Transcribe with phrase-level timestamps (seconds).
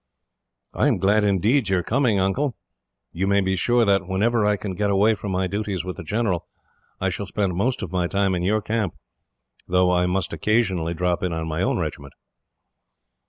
[0.73, 2.55] "I am glad, indeed, that you are coming, Uncle.
[3.13, 6.03] You may be sure that, whenever I can get away from my duties with the
[6.03, 6.47] general,
[6.99, 8.95] I shall spend most of my time in your camp,
[9.67, 12.13] though I must occasionally drop in on my own regiment."